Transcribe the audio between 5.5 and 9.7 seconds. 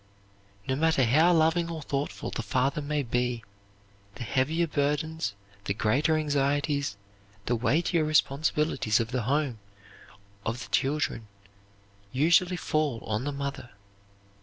the greater anxieties, the weightier responsibilities of the home,